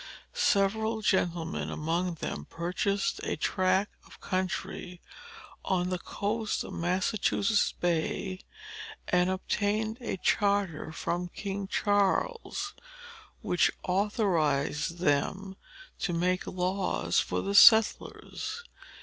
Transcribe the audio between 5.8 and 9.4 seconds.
the coast of Massachusetts Bay, and